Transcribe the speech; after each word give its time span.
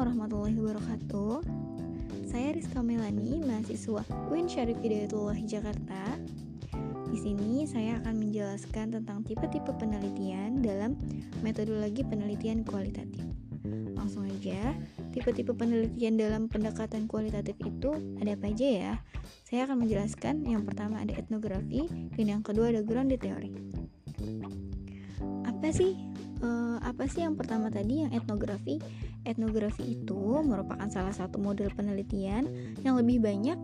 warahmatullahi 0.00 0.56
wabarakatuh. 0.56 1.44
Saya 2.24 2.56
Rizka 2.56 2.80
Melani, 2.80 3.36
mahasiswa 3.44 4.00
UIN 4.32 4.48
Syarif 4.48 4.80
Hidayatullah 4.80 5.36
Jakarta. 5.44 6.16
Di 7.12 7.20
sini 7.20 7.68
saya 7.68 8.00
akan 8.00 8.16
menjelaskan 8.16 8.96
tentang 8.96 9.20
tipe-tipe 9.28 9.68
penelitian 9.76 10.64
dalam 10.64 10.96
metodologi 11.44 12.00
penelitian 12.00 12.64
kualitatif. 12.64 13.28
Langsung 13.92 14.24
aja, 14.24 14.72
tipe-tipe 15.12 15.52
penelitian 15.52 16.16
dalam 16.16 16.48
pendekatan 16.48 17.04
kualitatif 17.04 17.60
itu 17.60 17.92
ada 18.24 18.32
apa 18.32 18.48
aja 18.48 18.68
ya? 18.72 18.92
Saya 19.44 19.68
akan 19.68 19.84
menjelaskan 19.84 20.48
yang 20.48 20.64
pertama 20.64 21.04
ada 21.04 21.12
etnografi 21.12 21.92
dan 22.16 22.24
yang 22.24 22.40
kedua 22.40 22.72
ada 22.72 22.80
ground 22.80 23.12
theory. 23.20 23.52
Apa 25.44 25.68
sih 25.76 25.92
uh, 26.42 26.76
apa 26.82 27.06
sih 27.06 27.24
yang 27.24 27.36
pertama 27.36 27.68
tadi 27.72 28.04
yang 28.04 28.10
etnografi? 28.12 28.80
Etnografi 29.24 29.96
itu 29.96 30.40
merupakan 30.44 30.88
salah 30.88 31.12
satu 31.12 31.36
model 31.36 31.68
penelitian 31.76 32.48
yang 32.84 32.96
lebih 32.96 33.20
banyak 33.20 33.56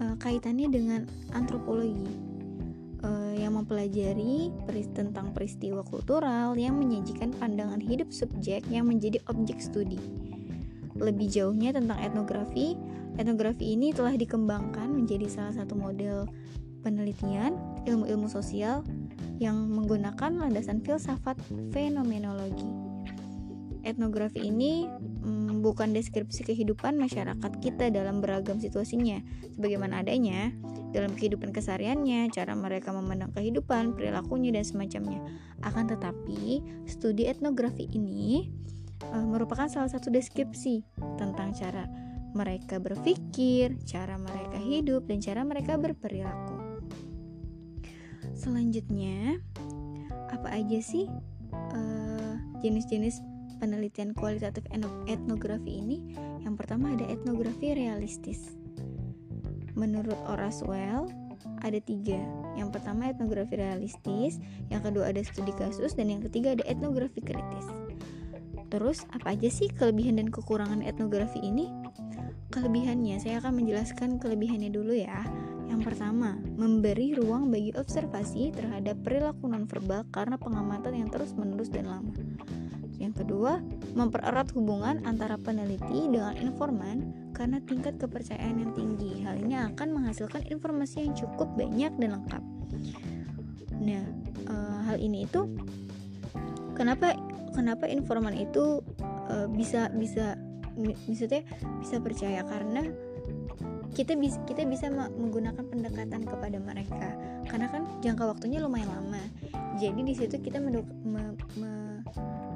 uh, 0.00 0.14
kaitannya 0.18 0.70
dengan 0.70 1.00
antropologi 1.34 2.08
uh, 3.02 3.34
yang 3.36 3.58
mempelajari 3.58 4.50
peris 4.64 4.88
tentang 4.94 5.30
peristiwa 5.34 5.82
kultural 5.86 6.54
yang 6.56 6.78
menyajikan 6.78 7.34
pandangan 7.36 7.82
hidup 7.82 8.08
subjek 8.10 8.64
yang 8.70 8.88
menjadi 8.88 9.20
objek 9.28 9.58
studi. 9.60 9.98
Lebih 10.96 11.28
jauhnya 11.28 11.76
tentang 11.76 12.00
etnografi, 12.00 12.72
etnografi 13.20 13.76
ini 13.76 13.92
telah 13.92 14.16
dikembangkan 14.16 14.88
menjadi 14.88 15.28
salah 15.28 15.52
satu 15.52 15.76
model 15.76 16.24
penelitian 16.86 17.58
ilmu-ilmu 17.90 18.30
sosial 18.30 18.86
yang 19.42 19.66
menggunakan 19.66 20.38
landasan 20.38 20.78
filsafat 20.78 21.34
fenomenologi. 21.74 22.70
Etnografi 23.82 24.46
ini 24.46 24.86
hmm, 24.86 25.62
bukan 25.62 25.94
deskripsi 25.94 26.46
kehidupan 26.46 26.98
masyarakat 26.98 27.52
kita 27.62 27.90
dalam 27.90 28.22
beragam 28.22 28.58
situasinya, 28.58 29.22
sebagaimana 29.54 30.02
adanya 30.02 30.50
dalam 30.90 31.14
kehidupan 31.14 31.54
kesehariannya, 31.54 32.30
cara 32.34 32.54
mereka 32.58 32.90
memandang 32.90 33.30
kehidupan, 33.34 33.94
perilakunya, 33.94 34.50
dan 34.50 34.66
semacamnya. 34.66 35.22
Akan 35.62 35.86
tetapi, 35.86 36.62
studi 36.90 37.30
etnografi 37.30 37.86
ini 37.94 38.50
uh, 39.14 39.22
merupakan 39.22 39.70
salah 39.70 39.90
satu 39.90 40.10
deskripsi 40.10 40.82
tentang 41.14 41.54
cara 41.54 41.86
mereka 42.34 42.82
berpikir, 42.82 43.78
cara 43.86 44.18
mereka 44.18 44.58
hidup, 44.58 45.06
dan 45.06 45.22
cara 45.22 45.46
mereka 45.46 45.78
berperilaku. 45.78 46.65
Selanjutnya, 48.36 49.40
apa 50.28 50.48
aja 50.52 50.78
sih 50.84 51.08
uh, 51.50 52.34
jenis-jenis 52.60 53.24
penelitian 53.56 54.12
kualitatif 54.12 54.68
etnografi 55.08 55.80
ini? 55.80 56.14
Yang 56.44 56.54
pertama 56.60 56.92
ada 56.92 57.08
etnografi 57.08 57.72
realistis. 57.72 58.52
Menurut 59.72 60.20
Oraswell, 60.28 61.08
ada 61.64 61.80
tiga. 61.80 62.20
Yang 62.60 62.76
pertama 62.76 63.08
etnografi 63.08 63.56
realistis, 63.56 64.36
yang 64.68 64.84
kedua 64.84 65.08
ada 65.10 65.24
studi 65.24 65.56
kasus, 65.56 65.96
dan 65.96 66.12
yang 66.12 66.20
ketiga 66.20 66.52
ada 66.52 66.64
etnografi 66.68 67.24
kritis. 67.24 67.66
Terus, 68.68 69.08
apa 69.16 69.32
aja 69.32 69.48
sih 69.48 69.72
kelebihan 69.72 70.20
dan 70.20 70.28
kekurangan 70.28 70.84
etnografi 70.84 71.40
ini? 71.40 71.72
Kelebihannya, 72.52 73.16
saya 73.20 73.40
akan 73.40 73.64
menjelaskan 73.64 74.20
kelebihannya 74.20 74.68
dulu 74.72 74.92
ya. 74.92 75.24
Yang 75.66 75.80
pertama, 75.92 76.38
memberi 76.54 77.18
ruang 77.18 77.50
bagi 77.50 77.74
observasi 77.74 78.54
terhadap 78.54 79.02
perilaku 79.02 79.50
nonverbal 79.50 80.06
karena 80.14 80.38
pengamatan 80.38 80.94
yang 80.94 81.10
terus-menerus 81.10 81.68
dan 81.68 81.90
lama. 81.90 82.14
Yang 82.96 83.22
kedua, 83.22 83.60
mempererat 83.92 84.50
hubungan 84.56 85.04
antara 85.04 85.36
peneliti 85.36 86.08
dengan 86.08 86.32
informan 86.40 87.30
karena 87.36 87.60
tingkat 87.68 88.00
kepercayaan 88.00 88.56
yang 88.56 88.72
tinggi. 88.72 89.20
Hal 89.20 89.36
ini 89.36 89.54
akan 89.56 89.88
menghasilkan 89.92 90.48
informasi 90.48 91.04
yang 91.04 91.12
cukup 91.12 91.52
banyak 91.60 91.92
dan 92.00 92.10
lengkap. 92.16 92.42
Nah, 93.76 94.04
e, 94.48 94.54
hal 94.88 94.96
ini 94.96 95.28
itu 95.28 95.44
kenapa 96.72 97.12
kenapa 97.52 97.84
informan 97.84 98.32
itu 98.32 98.80
e, 99.28 99.44
bisa 99.52 99.92
bisa 99.92 100.40
bisa 100.76 101.24
bisa 101.80 101.96
percaya 101.98 102.44
karena 102.44 102.84
kita 103.96 104.12
bisa 104.12 104.36
kita 104.44 104.68
bisa 104.68 104.92
menggunakan 104.92 105.64
pendekatan 105.64 106.28
kepada 106.28 106.58
mereka. 106.60 107.16
Karena 107.48 107.72
kan 107.72 107.88
jangka 108.04 108.36
waktunya 108.36 108.60
lumayan 108.60 108.92
lama. 108.92 109.22
Jadi 109.80 110.04
di 110.04 110.12
situ 110.12 110.36
kita 110.36 110.60
me, 110.60 110.84
me, 111.00 111.24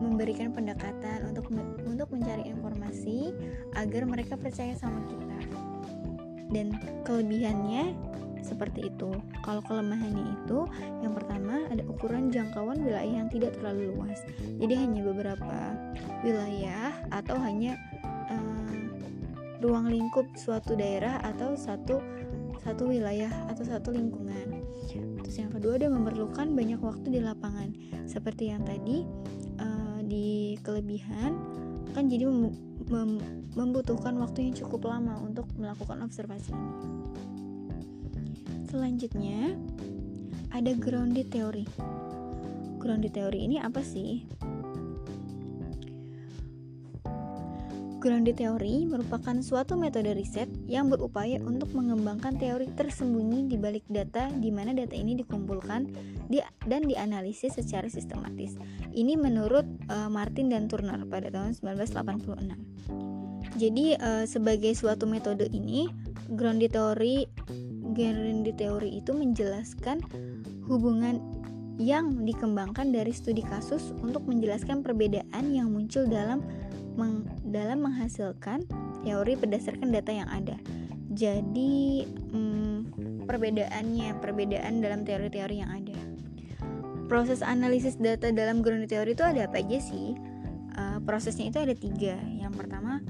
memberikan 0.00 0.56
pendekatan 0.56 1.28
untuk 1.28 1.52
untuk 1.84 2.08
mencari 2.08 2.48
informasi 2.48 3.36
agar 3.76 4.08
mereka 4.08 4.40
percaya 4.40 4.72
sama 4.80 5.04
kita. 5.12 5.38
Dan 6.48 6.72
kelebihannya 7.04 7.92
seperti 8.46 8.88
itu. 8.88 9.10
Kalau 9.42 9.60
kelemahannya 9.66 10.40
itu 10.40 10.64
yang 11.02 11.12
pertama 11.12 11.66
ada 11.66 11.82
ukuran 11.90 12.30
jangkauan 12.30 12.80
wilayah 12.80 13.26
yang 13.26 13.28
tidak 13.28 13.58
terlalu 13.58 13.92
luas. 13.92 14.22
Jadi 14.56 14.74
hanya 14.78 15.00
beberapa 15.02 15.74
wilayah 16.22 16.94
atau 17.10 17.34
hanya 17.42 17.74
ruang 19.66 19.90
lingkup 19.90 20.24
suatu 20.38 20.78
daerah 20.78 21.18
atau 21.26 21.58
satu 21.58 21.98
satu 22.62 22.90
wilayah 22.90 23.30
atau 23.50 23.62
satu 23.62 23.94
lingkungan. 23.94 24.62
Terus 25.22 25.36
yang 25.38 25.50
kedua 25.50 25.78
dia 25.78 25.90
memerlukan 25.90 26.54
banyak 26.54 26.78
waktu 26.82 27.18
di 27.18 27.20
lapangan. 27.22 27.74
Seperti 28.06 28.50
yang 28.54 28.62
tadi 28.62 29.02
uh, 29.58 29.98
di 30.02 30.58
kelebihan 30.62 31.34
kan 31.94 32.06
jadi 32.06 32.28
mem 32.28 32.52
mem 32.86 33.10
membutuhkan 33.56 34.14
waktu 34.20 34.50
yang 34.50 34.54
cukup 34.54 34.86
lama 34.86 35.18
untuk 35.22 35.48
melakukan 35.56 36.02
observasi 36.04 36.52
ini. 36.52 36.72
Selanjutnya 38.66 39.56
ada 40.52 40.74
grounded 40.76 41.32
theory. 41.32 41.64
Grounded 42.82 43.16
theory 43.16 43.46
ini 43.48 43.56
apa 43.62 43.80
sih? 43.80 44.26
Grounded 48.06 48.38
theory 48.38 48.86
merupakan 48.86 49.34
suatu 49.42 49.74
metode 49.74 50.14
riset 50.14 50.46
yang 50.70 50.86
berupaya 50.86 51.42
untuk 51.42 51.74
mengembangkan 51.74 52.38
teori 52.38 52.70
tersembunyi 52.78 53.50
di 53.50 53.58
balik 53.58 53.82
data 53.90 54.30
di 54.30 54.46
mana 54.54 54.70
data 54.70 54.94
ini 54.94 55.18
dikumpulkan 55.18 55.90
dan 56.70 56.86
dianalisis 56.86 57.58
secara 57.58 57.90
sistematis. 57.90 58.54
Ini 58.94 59.18
menurut 59.18 59.66
uh, 59.90 60.06
Martin 60.06 60.54
dan 60.54 60.70
Turner 60.70 61.02
pada 61.10 61.34
tahun 61.34 61.58
1986. 61.58 63.58
Jadi 63.58 63.98
uh, 63.98 64.22
sebagai 64.22 64.70
suatu 64.78 65.10
metode 65.10 65.50
ini, 65.50 65.90
grounded 66.30 66.78
theory 66.78 67.26
grounded 67.90 68.54
theory 68.54 69.02
itu 69.02 69.18
menjelaskan 69.18 69.98
hubungan 70.70 71.18
yang 71.76 72.22
dikembangkan 72.22 72.88
dari 72.88 73.10
studi 73.10 73.42
kasus 73.42 73.90
untuk 73.98 74.22
menjelaskan 74.30 74.80
perbedaan 74.80 75.44
yang 75.50 75.74
muncul 75.74 76.06
dalam 76.08 76.40
meng, 76.96 77.28
dalam 77.46 77.84
menghasilkan 77.84 78.64
teori 79.04 79.38
berdasarkan 79.38 79.92
data 79.94 80.10
yang 80.10 80.28
ada. 80.32 80.56
Jadi 81.16 82.04
hmm, 82.08 83.24
perbedaannya, 83.24 84.20
perbedaan 84.20 84.84
dalam 84.84 85.06
teori-teori 85.06 85.56
yang 85.62 85.70
ada. 85.72 85.96
Proses 87.06 87.40
analisis 87.40 87.94
data 87.96 88.34
dalam 88.34 88.60
ground 88.66 88.90
teori 88.90 89.14
itu 89.14 89.22
ada 89.22 89.46
apa 89.46 89.62
aja 89.62 89.78
sih? 89.78 90.18
Uh, 90.76 90.98
prosesnya 91.06 91.48
itu 91.48 91.62
ada 91.62 91.72
tiga. 91.72 92.18
Yang 92.36 92.52
pertama 92.58 93.00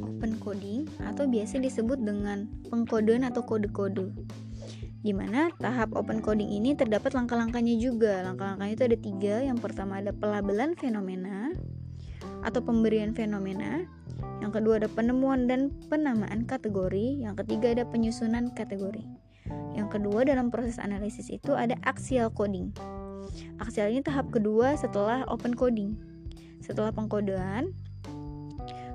open 0.00 0.40
coding 0.40 0.88
atau 1.04 1.28
biasa 1.28 1.60
disebut 1.60 2.00
dengan 2.00 2.48
pengkodean 2.72 3.28
atau 3.28 3.44
kode-kode. 3.44 4.08
Di 5.02 5.12
mana 5.12 5.52
tahap 5.60 5.92
open 5.98 6.24
coding 6.24 6.48
ini 6.48 6.72
terdapat 6.72 7.12
langkah-langkahnya 7.12 7.76
juga. 7.76 8.24
Langkah-langkahnya 8.24 8.74
itu 8.74 8.84
ada 8.88 8.98
tiga. 8.98 9.34
Yang 9.44 9.58
pertama 9.60 10.00
ada 10.00 10.16
pelabelan 10.16 10.72
fenomena, 10.78 11.52
atau 12.42 12.60
pemberian 12.62 13.14
fenomena. 13.14 13.86
Yang 14.42 14.62
kedua 14.62 14.82
ada 14.82 14.88
penemuan 14.90 15.46
dan 15.46 15.70
penamaan 15.86 16.44
kategori. 16.44 17.22
Yang 17.22 17.46
ketiga 17.46 17.78
ada 17.78 17.84
penyusunan 17.86 18.50
kategori. 18.54 19.06
Yang 19.74 19.88
kedua 19.98 20.26
dalam 20.26 20.50
proses 20.50 20.78
analisis 20.82 21.30
itu 21.30 21.54
ada 21.54 21.78
axial 21.86 22.28
coding. 22.30 22.74
Axial 23.62 23.88
ini 23.88 24.02
tahap 24.02 24.28
kedua 24.34 24.74
setelah 24.74 25.22
open 25.30 25.54
coding. 25.54 25.94
Setelah 26.62 26.94
pengkodean, 26.94 27.74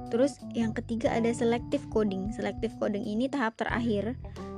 terus 0.07 0.39
yang 0.55 0.71
ketiga 0.71 1.11
ada 1.11 1.31
selective 1.35 1.83
coding. 1.91 2.31
Selective 2.31 2.71
coding 2.79 3.03
ini 3.03 3.27
tahap 3.27 3.59
terakhir 3.59 4.15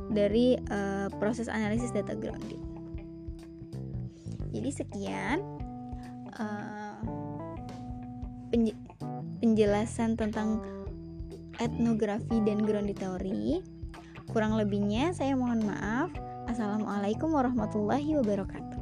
dari 0.09 0.57
uh, 0.69 1.09
proses 1.17 1.49
analisis 1.49 1.93
data 1.93 2.17
grounding. 2.17 2.61
Jadi 4.49 4.69
sekian 4.73 5.41
uh, 6.37 6.97
penjelasan 8.49 10.17
tentang 10.19 10.61
etnografi 11.59 12.39
dan 12.43 12.63
ground 12.63 12.91
theory. 12.95 13.61
Kurang 14.29 14.55
lebihnya 14.55 15.11
saya 15.13 15.33
mohon 15.35 15.65
maaf. 15.65 16.13
Assalamualaikum 16.49 17.29
warahmatullahi 17.33 18.17
wabarakatuh. 18.17 18.78